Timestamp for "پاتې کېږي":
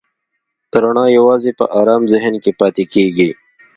2.59-3.29